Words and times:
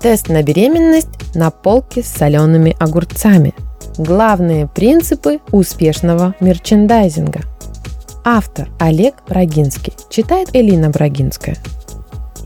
Тест 0.00 0.28
на 0.28 0.44
беременность 0.44 1.34
на 1.34 1.50
полке 1.50 2.04
с 2.04 2.06
солеными 2.06 2.76
огурцами. 2.78 3.52
Главные 3.96 4.68
принципы 4.68 5.40
успешного 5.50 6.36
мерчендайзинга. 6.38 7.40
Автор 8.24 8.68
Олег 8.78 9.14
Брагинский. 9.28 9.92
Читает 10.08 10.50
Элина 10.52 10.90
Брагинская. 10.90 11.56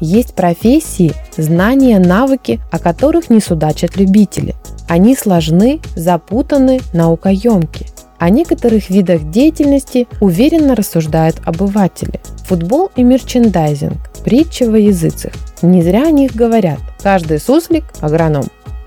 Есть 0.00 0.34
профессии, 0.34 1.12
знания, 1.36 1.98
навыки, 1.98 2.58
о 2.70 2.78
которых 2.78 3.28
не 3.28 3.40
судачат 3.40 3.96
любители. 3.96 4.54
Они 4.88 5.14
сложны, 5.14 5.80
запутаны, 5.94 6.80
наукоемки. 6.94 7.86
О 8.22 8.30
некоторых 8.30 8.88
видах 8.88 9.30
деятельности 9.30 10.06
уверенно 10.20 10.76
рассуждают 10.76 11.40
обыватели. 11.44 12.20
Футбол 12.46 12.88
и 12.94 13.02
мерчендайзинг– 13.02 13.98
притча 14.24 14.70
во 14.70 14.78
языцах. 14.78 15.32
Не 15.60 15.82
зря 15.82 16.06
о 16.06 16.12
них 16.12 16.36
говорят. 16.36 16.78
Каждый 17.02 17.40
суслик– 17.40 17.82
агроном. 18.00 18.44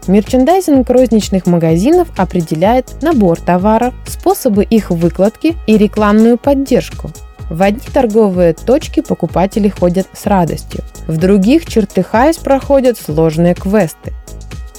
Мерчендайзинг 0.07 0.90
розничных 0.90 1.48
магазинов 1.48 2.07
определяет 2.16 3.02
набор 3.02 3.38
товаров, 3.41 3.93
способы 4.07 4.63
их 4.63 4.90
выкладки 4.90 5.57
и 5.67 5.77
рекламную 5.77 6.38
поддержку. 6.38 7.12
В 7.49 7.62
одни 7.62 7.84
торговые 7.93 8.54
точки 8.54 9.02
покупатели 9.02 9.67
ходят 9.67 10.07
с 10.13 10.27
радостью, 10.27 10.79
в 11.07 11.17
других, 11.17 11.65
чертыхаясь, 11.65 12.38
проходят 12.38 12.98
сложные 12.98 13.54
квесты. 13.54 14.13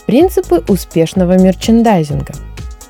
Принципы 0.07 0.65
успешного 0.67 1.39
мерчендайзинга. 1.39 2.33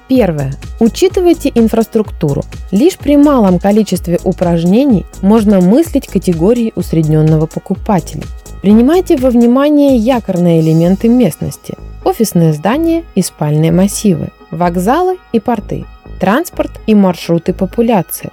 Первое. 0.09 0.53
Учитывайте 0.79 1.51
инфраструктуру. 1.55 2.43
Лишь 2.71 2.97
при 2.97 3.17
малом 3.17 3.59
количестве 3.59 4.21
упражнений 4.23 5.05
можно 5.21 5.61
мыслить 5.61 6.07
категории 6.07 6.73
усредненного 6.77 7.47
покупателя. 7.47 8.23
Принимайте 8.63 9.17
во 9.17 9.31
внимание 9.31 9.97
якорные 9.97 10.61
элементы 10.61 11.09
местности– 11.09 11.75
офисные 12.05 12.53
здания 12.53 13.05
и 13.15 13.23
спальные 13.23 13.73
массивы, 13.73 14.29
вокзалы 14.51 15.19
и 15.33 15.41
порты, 15.41 15.85
транспорт 16.21 16.71
и 16.87 16.95
маршруты 16.95 17.53
популяции. 17.53 18.31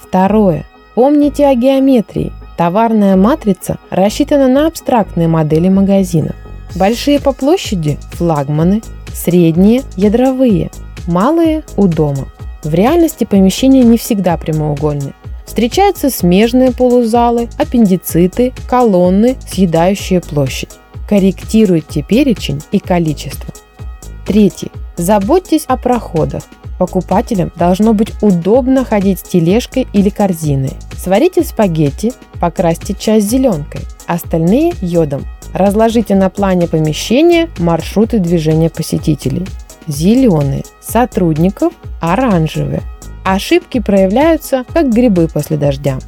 Второе. 0.00 0.64
Помните 0.94 1.46
о 1.46 1.54
геометрии. 1.54 2.32
Товарная 2.56 3.16
матрица 3.16 3.78
рассчитана 3.90 4.48
на 4.48 4.66
абстрактные 4.66 5.28
модели 5.28 5.68
магазинов. 5.68 6.34
Большие 6.74 7.20
по 7.20 7.32
площади– 7.32 7.98
флагманы, 8.12 8.82
средние– 9.14 9.82
ядровые, 9.96 10.70
малые– 11.06 11.64
у 11.76 11.86
дома. 11.86 12.28
В 12.62 12.74
реальности 12.74 13.24
помещения 13.24 13.84
не 13.84 13.96
всегда 13.96 14.36
прямоугольны. 14.36 15.12
Встречаются 15.44 16.10
смежные 16.10 16.72
полузалы, 16.72 17.48
аппендициты, 17.58 18.52
колонны, 18.68 19.36
съедающие 19.48 20.20
площадь. 20.20 20.70
Корректируйте 21.08 22.02
перечень 22.02 22.60
и 22.72 22.78
количество. 22.78 23.54
Третий. 24.26 24.72
Заботьтесь 24.96 25.64
о 25.66 25.76
проходах. 25.76 26.42
Покупателям 26.78 27.52
должно 27.56 27.94
быть 27.94 28.12
удобно 28.20 28.84
ходить 28.84 29.20
с 29.20 29.22
тележкой 29.22 29.86
или 29.92 30.10
корзиной. 30.10 30.72
Сварите 30.96 31.42
спагетти, 31.42 32.12
покрасьте 32.40 32.94
часть 32.94 33.30
зеленкой, 33.30 33.82
остальные– 34.06 34.74
йодом. 34.82 35.24
Разложите 35.54 36.14
на 36.14 36.28
плане 36.28 36.66
помещения 36.66 37.48
маршруты 37.58 38.18
движения 38.18 38.68
посетителей. 38.68 39.46
Зеленые– 39.86 40.64
сотрудников, 40.80 41.72
оранжевые. 42.00 42.82
Ошибки 43.24 43.80
проявляются, 43.80 44.64
как 44.72 44.92
грибы 44.92 45.28
после 45.32 45.56
дождя. 45.56 45.98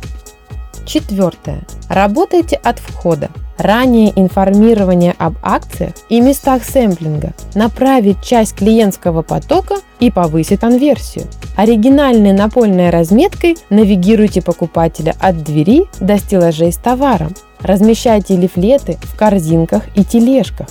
Четвертое. 0.87 1.61
Работайте 1.89 2.57
от 2.57 2.79
входа. 2.79 3.31
Ранее 3.59 4.13
информирование 4.15 5.15
об 5.19 5.35
акциях 5.43 5.93
и 6.09 6.21
местах 6.21 6.63
сэмплинга 6.63 7.33
направит 7.55 8.23
часть 8.23 8.55
клиентского 8.55 9.23
потока 9.23 9.77
и 9.99 10.13
повысит 10.13 10.61
конверсию. 10.61 11.27
Оригинальной 11.57 12.33
напольной 12.33 12.91
разметкой 12.91 13.57
навигируйте 13.69 14.43
покупателя 14.43 15.15
от 15.19 15.43
двери 15.43 15.87
до 15.99 16.19
стеллажей 16.19 16.73
с 16.73 16.77
товаром. 16.77 17.35
Размещайте 17.61 18.37
лифлеты 18.37 18.97
в 19.03 19.19
корзинках 19.19 19.83
и 19.97 20.05
тележках. 20.05 20.69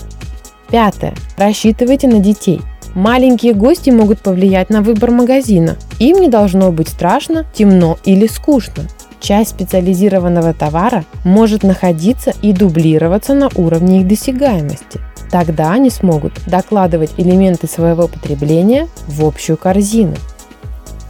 Пятое. 0.69 1.13
Рассчитывайте 1.37 2.07
на 2.07 2.19
детей. 2.19 2.61
Маленькие 2.97 3.53
гости 3.53 3.91
могут 3.91 4.19
повлиять 4.19 4.69
на 4.69 4.81
выбор 4.81 5.11
магазина. 5.11 5.77
Им 5.99 6.19
не 6.19 6.27
должно 6.27 6.73
быть 6.73 6.89
страшно, 6.89 7.45
темно 7.53 7.97
или 8.03 8.27
скучно 8.27 8.83
часть 9.19 9.51
специализированного 9.51 10.53
товара 10.53 11.05
может 11.23 11.63
находиться 11.63 12.33
и 12.41 12.53
дублироваться 12.53 13.33
на 13.33 13.49
уровне 13.55 14.01
их 14.01 14.07
досягаемости. 14.07 14.99
Тогда 15.31 15.73
они 15.73 15.89
смогут 15.89 16.33
докладывать 16.47 17.11
элементы 17.17 17.67
своего 17.67 18.07
потребления 18.07 18.87
в 19.07 19.25
общую 19.25 19.57
корзину. 19.57 20.15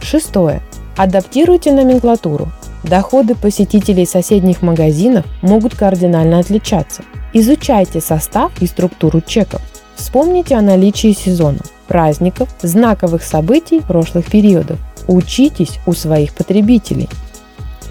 Шестое. 0.02 0.60
Адаптируйте 0.96 1.72
номенклатуру. 1.72 2.48
Доходы 2.82 3.34
посетителей 3.34 4.06
соседних 4.06 4.62
магазинов 4.62 5.24
могут 5.42 5.74
кардинально 5.74 6.40
отличаться. 6.40 7.02
Изучайте 7.32 8.00
состав 8.00 8.50
и 8.60 8.66
структуру 8.66 9.20
чеков. 9.20 9.60
Вспомните 9.98 10.54
о 10.54 10.62
наличии 10.62 11.12
сезона, 11.12 11.60
праздников, 11.86 12.48
знаковых 12.62 13.22
событий 13.22 13.80
прошлых 13.80 14.30
периодов. 14.30 14.78
Учитесь 15.06 15.78
у 15.84 15.92
своих 15.92 16.32
потребителей– 16.32 17.10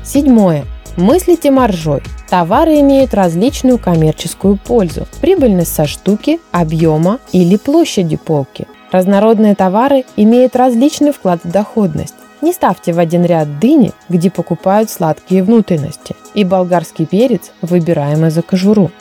Седьмое. 0.07 0.63
Мыслите 0.95 1.51
маржой. 1.51 2.01
Товары 2.29 2.79
имеют 2.79 3.13
различную 3.13 3.77
коммерческую 3.77 4.57
пользу. 4.57 5.05
Прибыльность 5.19 5.75
со 5.75 5.85
штуки, 5.85 6.39
объема 6.53 7.19
или 7.33 7.57
площади 7.57 8.15
полки. 8.15 8.67
Разнородные 8.89 9.53
товары 9.53 10.05
имеют 10.15 10.55
различный 10.55 11.11
вклад 11.11 11.41
в 11.43 11.51
доходность. 11.51 12.15
Не 12.41 12.53
ставьте 12.53 12.93
в 12.93 12.99
один 12.99 13.25
ряд 13.25 13.59
дыни, 13.59 13.91
где 14.07 14.31
покупают 14.31 14.89
сладкие 14.89 15.43
внутренности, 15.43 16.15
и 16.33 16.45
болгарский 16.45 17.05
перец, 17.05 17.51
выбираемый 17.61 18.29
за 18.29 18.41
кожуру. 18.41 18.91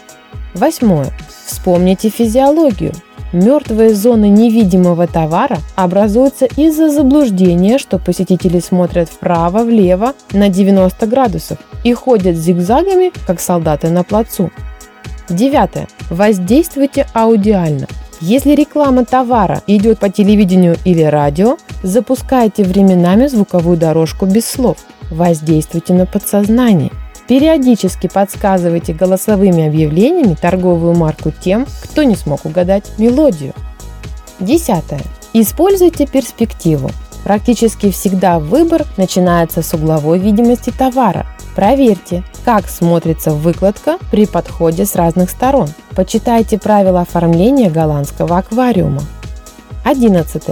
Восьмое. 0.54 1.12
Вспомните 1.46 2.08
физиологию. 2.08 2.92
Мертвые 3.32 3.94
зоны 3.94 4.28
невидимого 4.28 5.06
товара 5.06 5.58
образуются 5.76 6.46
из-за 6.46 6.90
заблуждения, 6.90 7.78
что 7.78 7.98
посетители 7.98 8.58
смотрят 8.58 9.08
вправо-влево 9.08 10.14
на 10.32 10.48
90 10.48 11.06
градусов 11.06 11.58
и 11.84 11.92
ходят 11.92 12.36
зигзагами, 12.36 13.12
как 13.26 13.40
солдаты 13.40 13.90
на 13.90 14.02
плацу. 14.02 14.50
Девятое. 15.28 15.86
Воздействуйте 16.10 17.06
аудиально. 17.14 17.86
Если 18.20 18.52
реклама 18.52 19.04
товара 19.04 19.62
идет 19.66 19.98
по 19.98 20.08
телевидению 20.08 20.76
или 20.84 21.02
радио, 21.02 21.58
запускайте 21.82 22.64
временами 22.64 23.26
звуковую 23.26 23.76
дорожку 23.76 24.26
без 24.26 24.46
слов. 24.46 24.78
Воздействуйте 25.10 25.94
на 25.94 26.06
подсознание– 26.06 26.90
Периодически 27.28 28.08
подсказывайте 28.08 28.92
голосовыми 28.92 29.66
объявлениями 29.66 30.34
торговую 30.34 30.94
марку 30.94 31.32
тем, 31.32 31.66
кто 31.82 32.04
не 32.04 32.14
смог 32.14 32.44
угадать 32.44 32.92
мелодию. 32.98 33.52
Десятое. 34.38 35.00
Используйте 35.32 36.06
перспективу. 36.06 36.90
Практически 37.24 37.90
всегда 37.90 38.38
выбор 38.38 38.84
начинается 38.96 39.62
с 39.62 39.74
угловой 39.74 40.20
видимости 40.20 40.70
товара. 40.70 41.26
Проверьте, 41.56 42.22
как 42.44 42.68
смотрится 42.68 43.32
выкладка 43.32 43.98
при 44.12 44.26
подходе 44.26 44.86
с 44.86 44.94
разных 44.94 45.30
сторон. 45.30 45.68
Почитайте 45.96 46.58
правила 46.58 47.00
оформления 47.00 47.70
голландского 47.70 48.38
аквариума. 48.38 49.02
11. 49.84 50.42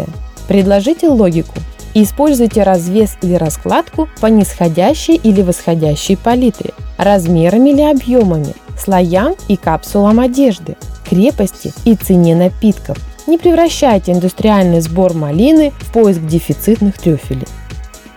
Предложите 0.48 1.08
логику. 1.08 1.54
Используйте 1.94 2.64
развес 2.64 3.16
или 3.22 3.34
раскладку 3.34 4.08
по 4.20 4.26
нисходящей 4.26 5.14
или 5.14 5.42
восходящей 5.42 6.16
палитре, 6.16 6.72
размерами 6.98 7.70
или 7.70 7.82
объемами, 7.82 8.54
слоям 8.76 9.36
и 9.46 9.56
капсулам 9.56 10.18
одежды, 10.18 10.76
крепости 11.08 11.72
и 11.84 11.94
цене 11.94 12.34
напитков. 12.34 12.98
Не 13.28 13.38
превращайте 13.38 14.10
индустриальный 14.10 14.80
сбор 14.80 15.14
малины 15.14 15.70
в 15.70 15.92
поиск 15.92 16.20
дефицитных 16.22 16.98
трюфелей. 16.98 17.46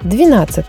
12. 0.02 0.66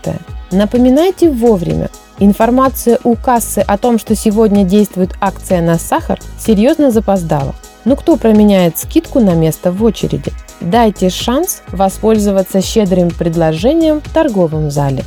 Напоминайте 0.51 1.31
вовремя. 1.31 1.89
Информация 2.19 2.99
у 3.03 3.15
кассы 3.15 3.59
о 3.59 3.77
том, 3.77 3.97
что 3.97 4.15
сегодня 4.15 4.63
действует 4.63 5.15
акция 5.19 5.61
на 5.61 5.79
сахар, 5.79 6.19
серьезно 6.37 6.91
запоздала. 6.91 7.55
Но 7.85 7.95
кто 7.95 8.17
променяет 8.17 8.77
скидку 8.77 9.19
на 9.19 9.33
место 9.33 9.71
в 9.71 9.83
очереди? 9.83 10.31
Дайте 10.61 11.09
шанс 11.09 11.61
воспользоваться 11.71 12.61
щедрым 12.61 13.11
предложением 13.11 14.01
в 14.01 14.13
торговом 14.13 14.69
зале. 14.69 15.03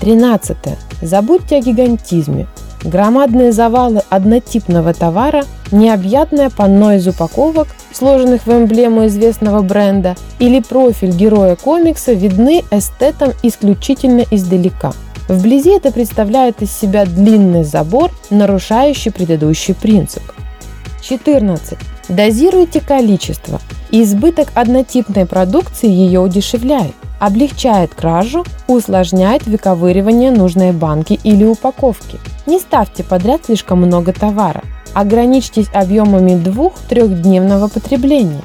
13. 0.00 0.56
Забудьте 1.02 1.56
о 1.56 1.60
гигантизме. 1.60 2.46
Громадные 2.82 3.52
завалы 3.52 4.02
однотипного 4.08 4.94
товара, 4.94 5.44
необъятное 5.70 6.50
панно 6.50 6.94
из 6.94 7.06
упаковок, 7.06 7.68
сложенных 7.92 8.46
в 8.46 8.52
эмблему 8.52 9.06
известного 9.06 9.60
бренда, 9.62 10.16
или 10.38 10.60
профиль 10.60 11.10
героя 11.10 11.56
комикса 11.56 12.12
видны 12.12 12.64
эстетам 12.70 13.32
исключительно 13.42 14.24
издалека. 14.30 14.92
Вблизи 15.28 15.70
это 15.70 15.92
представляет 15.92 16.62
из 16.62 16.72
себя 16.72 17.04
длинный 17.04 17.64
забор, 17.64 18.10
нарушающий 18.30 19.12
предыдущий 19.12 19.74
принцип– 19.74 20.22
14. 21.02 21.78
Дозируйте 22.10 22.80
количество. 22.80 23.60
Избыток 23.92 24.48
однотипной 24.54 25.26
продукции 25.26 25.88
ее 25.88 26.18
удешевляет, 26.18 26.94
облегчает 27.20 27.94
кражу, 27.94 28.44
усложняет 28.66 29.46
выковыривание 29.46 30.32
нужной 30.32 30.72
банки 30.72 31.20
или 31.22 31.44
упаковки. 31.44 32.18
Не 32.46 32.58
ставьте 32.58 33.04
подряд 33.04 33.42
слишком 33.46 33.82
много 33.82 34.12
товара. 34.12 34.62
Ограничьтесь 34.92 35.68
объемами 35.72 36.34
двух-трехдневного 36.34 37.68
потребления. 37.68 38.42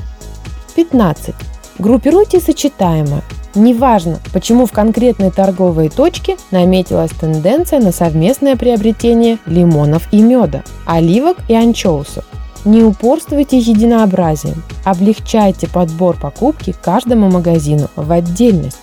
15. 0.76 1.34
Группируйте 1.80 2.40
сочетаемое. 2.40 3.24
Неважно, 3.56 4.20
почему 4.32 4.68
в 4.68 4.74
конкретной 4.74 5.32
торговой 5.32 5.90
точке 5.90 6.38
наметилась 6.52 7.12
тенденция 7.12 7.80
на 7.80 7.92
совместное 7.92 8.58
приобретение 8.58 9.40
лимонов 9.48 10.08
и 10.12 10.22
меда, 10.22 10.64
оливок 10.86 11.38
и 11.48 11.56
анчоусов. 11.56 12.26
Не 12.66 12.84
упорствуйте 12.84 13.60
единообразием, 13.60 14.64
облегчайте 14.84 15.68
подбор 15.68 16.18
покупки 16.20 16.74
каждому 16.84 17.30
магазину 17.30 17.90
в 17.96 18.12
отдельности. 18.12 18.80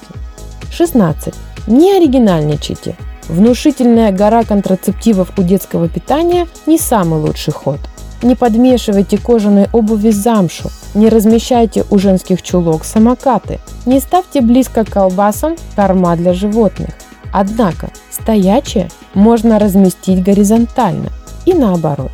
16. 0.71 1.35
Не 1.67 1.97
оригинальничайте. 1.97 2.97
Внушительная 3.29 4.13
гора 4.13 4.45
контрацептивов 4.45 5.37
у 5.37 5.43
детского 5.43 5.89
питания 5.89 6.47
не 6.67 6.79
самый 6.79 7.21
лучший 7.21 7.53
ход. 7.53 7.81
Не 8.23 8.37
подмешивайте 8.37 9.19
кожаной 9.19 9.67
обуви 9.73 10.11
замшу, 10.11 10.71
не 10.95 11.09
размещайте 11.09 11.85
у 11.91 11.99
женских 11.99 12.41
чулок 12.41 12.85
самокаты, 12.85 13.59
не 13.85 13.99
ставьте 13.99 14.43
близко 14.43 14.85
к 14.85 14.91
колбасам 14.91 15.57
корма 15.75 16.15
для 16.15 16.35
животных. 16.35 16.91
Однако 17.33 17.91
стоячее 18.13 18.89
можно 19.15 19.59
разместить 19.59 20.23
горизонтально 20.23 21.09
и 21.47 21.53
наоборот. 21.53 22.13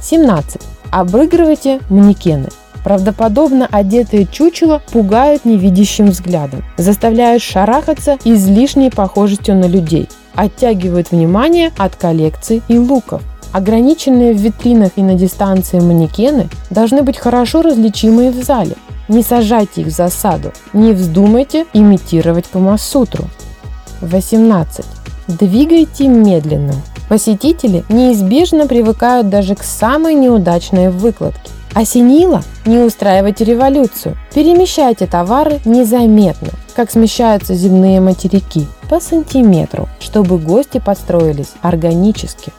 17. 0.00 0.60
Обыгрывайте 0.90 1.80
манекены. 1.90 2.48
Правдоподобно 2.84 3.68
одетые 3.70 4.26
чучела 4.26 4.80
пугают 4.92 5.44
невидящим 5.44 6.06
взглядом, 6.06 6.64
заставляют 6.76 7.42
шарахаться 7.42 8.16
излишней 8.24 8.90
похожестью 8.90 9.56
на 9.56 9.66
людей, 9.66 10.08
оттягивают 10.34 11.10
внимание 11.10 11.72
от 11.76 11.96
коллекций 11.96 12.62
и 12.68 12.78
луков. 12.78 13.22
Ограниченные 13.52 14.32
в 14.32 14.38
витринах 14.38 14.92
и 14.96 15.02
на 15.02 15.14
дистанции 15.14 15.80
манекены 15.80 16.48
должны 16.70 17.02
быть 17.02 17.18
хорошо 17.18 17.62
различимые 17.62 18.30
в 18.30 18.42
зале. 18.42 18.76
Не 19.08 19.22
сажайте 19.22 19.80
их 19.80 19.88
в 19.88 19.90
засаду, 19.90 20.52
не 20.72 20.92
вздумайте 20.92 21.66
имитировать 21.72 22.46
Камасутру. 22.46 23.24
18. 24.02 24.84
Двигайте 25.28 26.08
медленно. 26.08 26.74
Посетители 27.08 27.84
неизбежно 27.88 28.66
привыкают 28.66 29.30
даже 29.30 29.54
к 29.54 29.62
самой 29.62 30.14
неудачной 30.14 30.90
выкладке. 30.90 31.50
Осенило? 31.74 32.42
Не 32.66 32.78
устраивайте 32.78 33.44
революцию. 33.44 34.16
Перемещайте 34.34 35.06
товары 35.06 35.60
незаметно, 35.64 36.48
как 36.74 36.90
смещаются 36.90 37.54
земные 37.54 38.00
материки, 38.00 38.66
по 38.90 39.00
сантиметру, 39.00 39.88
чтобы 40.00 40.38
гости 40.38 40.82
подстроились 40.84 41.52
органически. 41.62 42.52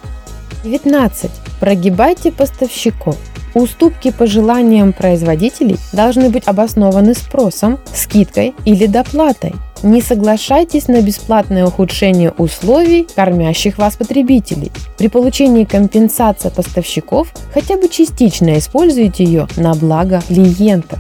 19. 0.64 1.32
Прогибайте 1.60 2.32
поставщиков. 2.32 3.18
Уступки 3.56 4.12
по 4.12 4.28
желаниям 4.28 4.94
производителей 4.94 5.78
должны 5.92 6.30
быть 6.30 6.48
обоснованы 6.48 7.14
спросом, 7.14 7.80
скидкой 7.94 8.54
или 8.66 8.86
доплатой. 8.86 9.54
Не 9.82 10.02
соглашайтесь 10.02 10.88
на 10.88 11.02
бесплатное 11.02 11.66
ухудшение 11.66 12.32
условий 12.38 13.08
кормящих 13.16 13.78
вас 13.78 13.96
потребителей. 13.96 14.72
При 14.98 15.08
получении 15.08 15.64
компенсации 15.64 16.50
поставщиков 16.50 17.32
хотя 17.54 17.78
бы 17.78 17.88
частично 17.88 18.58
используйте 18.58 19.24
ее 19.24 19.48
на 19.56 19.74
благо 19.76 20.22
клиентов. 20.28 21.00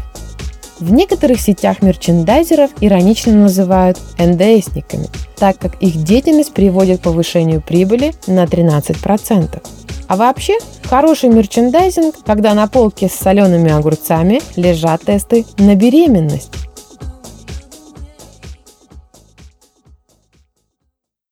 В 0.79 0.93
некоторых 0.93 1.41
сетях 1.41 1.81
мерчендайзеров 1.81 2.71
иронично 2.79 3.33
называют 3.33 3.97
НДСниками, 4.17 5.09
так 5.35 5.57
как 5.57 5.75
их 5.81 6.01
деятельность 6.01 6.53
приводит 6.53 7.01
к 7.01 7.03
повышению 7.03 7.61
прибыли 7.61 8.13
на 8.27 8.45
13%. 8.45 9.61
А 10.07 10.15
вообще, 10.15 10.57
хороший 10.83 11.29
мерчендайзинг, 11.29 12.23
когда 12.25 12.53
на 12.53 12.67
полке 12.67 13.09
с 13.09 13.13
солеными 13.13 13.71
огурцами 13.71 14.41
лежат 14.55 15.01
тесты 15.01 15.45
на 15.57 15.75
беременность. 15.75 16.69